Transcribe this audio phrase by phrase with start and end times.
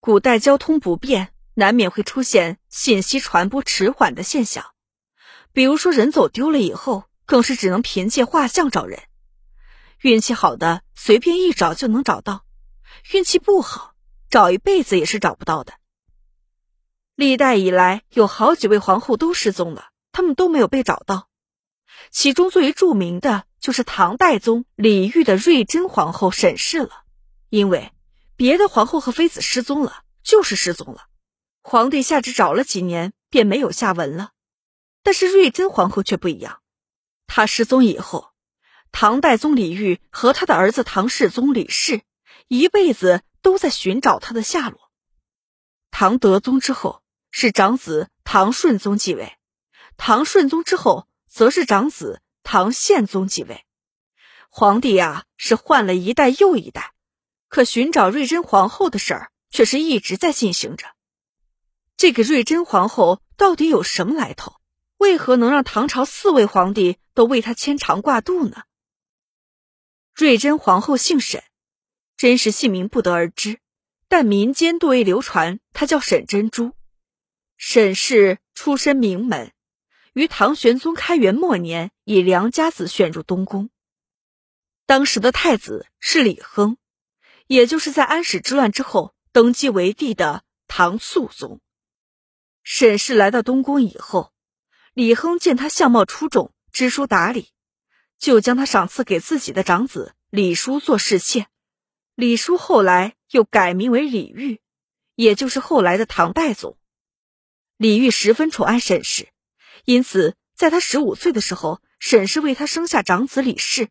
[0.00, 4.64] 古代交通不便，难免会出现信息传播迟缓的现象。
[5.52, 9.02] 比如说，人走丢了以后，更是只能凭借画像找人。
[10.00, 12.46] 运气好的，随便一找就能找到；
[13.12, 13.92] 运气不好，
[14.30, 15.74] 找一辈子也是找不到的。
[17.14, 21.28] 历代以来，有好几位皇后都失踪了，他们都没有被找到。
[22.10, 27.04] 其中最为著名的就是唐代宗李煜的睿真皇后沈氏了，
[27.50, 27.92] 因为
[28.40, 31.08] 别的皇后和妃子失踪了，就是失踪了，
[31.62, 34.30] 皇帝下旨找了几年，便没有下文了。
[35.02, 36.62] 但是瑞珍皇后却不一样，
[37.26, 38.30] 她失踪以后，
[38.92, 42.00] 唐代宗李煜和他的儿子唐世宗李氏
[42.48, 44.90] 一辈子都在寻找她的下落。
[45.90, 49.36] 唐德宗之后是长子唐顺宗继位，
[49.98, 53.66] 唐顺宗之后则是长子唐宪宗继位。
[54.48, 56.94] 皇帝呀是换了一代又一代，
[57.50, 60.86] 可寻找瑞珍皇后的事儿却是一直在进行着。
[61.96, 64.54] 这个瑞珍皇后到底有什么来头？
[64.96, 68.62] 为何能让唐朝四位皇帝都为她牵肠挂肚呢？
[70.14, 71.42] 瑞珍皇后姓沈，
[72.16, 73.58] 真实姓名不得而知，
[74.08, 76.72] 但民间多为流传她叫沈珍珠。
[77.56, 79.52] 沈氏出身名门，
[80.12, 83.70] 于唐玄宗开元末年以良家子选入东宫。
[84.86, 86.76] 当时的太子是李亨，
[87.50, 91.60] 也就是在安史之乱之后登基为帝的唐肃宗。
[92.62, 94.32] 沈氏来到东宫以后。
[94.94, 97.48] 李亨见他相貌出众，知书达理，
[98.18, 101.48] 就将他赏赐给自己的长子李叔做侍妾。
[102.14, 104.60] 李叔后来又改名为李煜，
[105.16, 106.78] 也就是后来的唐代宗。
[107.76, 109.28] 李煜十分宠爱沈氏，
[109.84, 113.88] 因此在他十五岁的时候，沈氏为他生下长子李氏。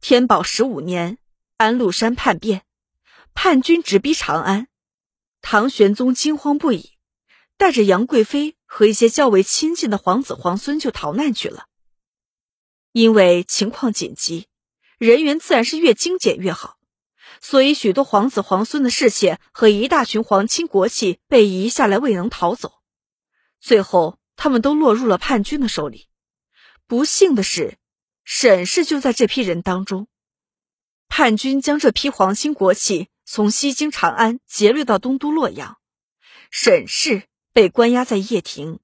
[0.00, 1.18] 天宝十五年，
[1.60, 2.62] 安禄山叛变，
[3.34, 4.68] 叛军直逼长安，
[5.42, 6.92] 唐玄宗惊慌不已，
[7.58, 8.56] 带着杨贵妃。
[8.64, 11.66] 和一些较为亲近的皇子皇孙就逃难去了。
[12.92, 14.46] 因为情况紧急，
[14.96, 16.78] 人员自然是越精简越好，
[17.42, 22.74] 所以许多皇子皇孙的侍妾和一大群皇亲国戚被移下来，未能逃走。
[23.60, 26.08] 最后，他们都落入了叛军的手里。
[26.86, 27.76] 不幸的是，
[28.24, 30.06] 沈氏就在这批人当中。
[31.10, 35.76] 叛军将这批皇亲国戚从西京长安劫掠到东都洛阳，
[36.50, 37.24] 沈氏。
[37.52, 38.78] 被关押在掖庭。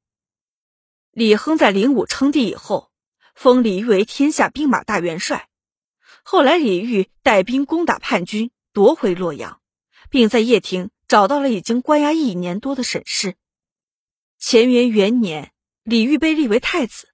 [1.12, 2.90] 李亨在灵武称帝以后，
[3.32, 5.48] 封李煜为天下兵马大元帅。
[6.24, 9.60] 后来，李煜带兵攻打叛军，夺回洛阳，
[10.10, 13.36] 并在掖庭找到了已经关押一年多的沈氏。
[14.40, 15.52] 乾元元年，
[15.84, 17.10] 李煜被立为太子，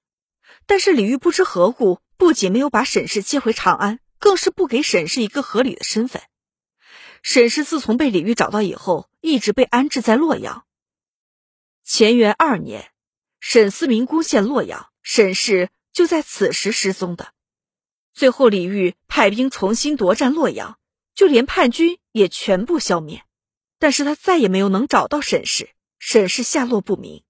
[0.65, 6.23] 但是李煜不知何故，不仅没有把沈氏接回长安，更是不给沈氏一个合理的身份。
[7.23, 10.65] 沈氏自从被李煜找到以后，一直被安置在洛阳。
[11.85, 12.93] 乾元二年，
[13.41, 17.33] 沈思明攻陷洛阳，沈氏就在此时失踪的。
[18.13, 20.79] 最后，李煜派兵重新夺占洛阳，
[21.17, 23.25] 就连叛军也全部消灭。
[23.81, 27.25] 但是他再也没有能找到沈氏，沈氏下落不明。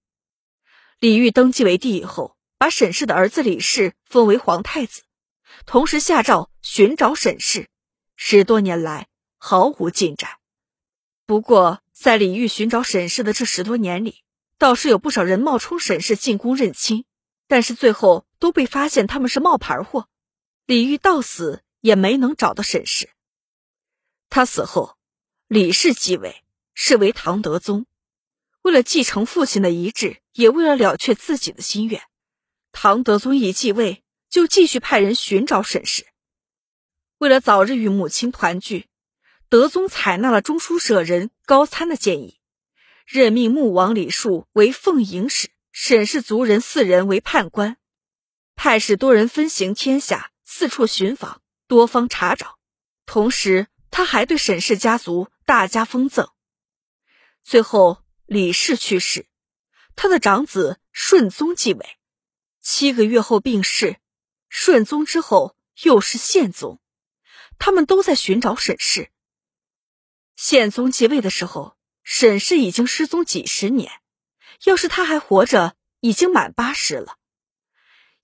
[0.99, 5.01] 李煜登基为帝以后，把沈氏的儿子李氏封为皇太子，
[5.65, 7.67] 同时下诏寻找沈氏。
[8.15, 10.31] 十多年来毫无进展。
[11.25, 14.23] 不过，在李煜寻找沈氏的这十多年里，
[14.57, 17.05] 倒是有不少人冒充沈氏进宫认亲，
[17.47, 20.07] 但是最后都被发现他们是冒牌货。
[20.65, 23.09] 李煜到死也没能找到沈氏。
[24.29, 24.97] 他死后，
[25.47, 26.43] 李氏继位，
[26.73, 27.85] 是为唐德宗。
[28.61, 32.01] 为了继承父亲的遗志，也为了了却自己的心愿，
[32.71, 34.02] 唐德宗一继位
[34.33, 36.07] 就继续派人寻找沈氏。
[37.19, 38.87] 为了早日与母亲团聚，
[39.47, 42.39] 德宗采纳了中书舍人高参的建议。
[43.05, 47.77] 任命穆王李树为奉迎使，沈氏族人四人为判官，
[48.55, 52.57] 派使多人分行天下，四处寻访，多方查找。
[53.05, 56.27] 同时，他还对沈氏家族大加封赠。
[57.43, 59.27] 最后，李氏去世，
[59.95, 61.85] 他的长子顺宗继位，
[62.63, 63.97] 七个月后病逝。
[64.55, 66.79] 顺宗之后又是宪宗，
[67.57, 69.09] 他们都在寻找沈氏。
[70.35, 71.75] 宪宗继位的时候。
[72.05, 73.89] 沈氏已经失踪几十年，
[74.65, 77.17] 要是他还活着，已经满八十了。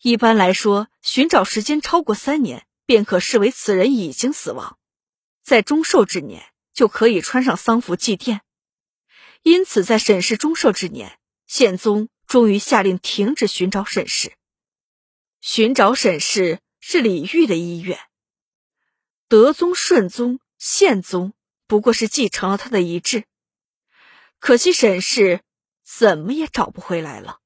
[0.01, 4.77] 一般来说，寻找时间超过三年，便可视为此人已经死亡，
[5.43, 6.43] 在终寿之年
[6.73, 8.41] 就可以穿上丧服祭奠。
[9.43, 11.17] 因此，在沈氏终寿之年，
[11.47, 14.33] 宪宗终于下令停止寻找沈氏。
[15.41, 17.99] 寻找沈氏是李煜的意愿。
[19.27, 21.33] 德宗、顺宗、宪宗。
[21.69, 23.25] 不过是继承了他的遗志。
[24.39, 25.41] 可惜沈氏
[25.85, 27.41] 怎么也找不回来了。